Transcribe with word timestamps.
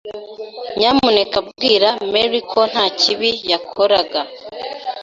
Nyamuneka 0.77 1.37
bwira 1.49 1.89
Mary 2.11 2.39
ko 2.51 2.59
nta 2.71 2.85
kibi 2.99 3.29
yakoraga. 3.51 4.21